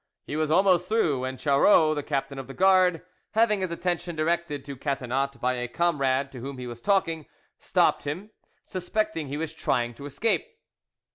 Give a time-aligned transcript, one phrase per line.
[0.25, 3.03] He was almost through when Charreau, the captain of the guard,
[3.33, 7.27] having his attention directed to Catinat by a comrade to whom he was talking,
[7.59, 8.31] stopped him,
[8.63, 10.57] suspecting he was trying to escape.